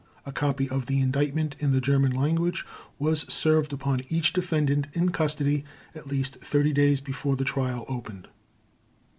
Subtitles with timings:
[0.25, 2.65] A copy of the Indictment in the German language
[2.97, 8.27] was served upon each defendant in custody, at least 30 days before the Trial opened.